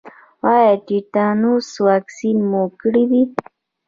ایا 0.51 0.71
د 0.77 0.79
تیتانوس 0.87 1.67
واکسین 1.87 2.37
مو 2.49 2.63
کړی 2.81 3.03
دی؟ 3.11 3.23